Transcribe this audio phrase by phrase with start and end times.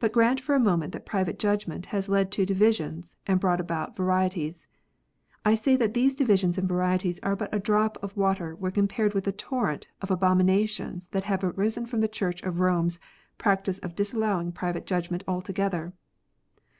[0.00, 3.94] But grant for a moment that private judgment has led to divisions, and brought about
[3.96, 4.66] varieties.
[5.44, 9.14] I say that these divisions and varieties are but a drop of water when compared
[9.14, 12.98] with the torrent of abominations that have arisen from the Church of Rome s
[13.38, 15.92] practice of disallowing private judgment altogether.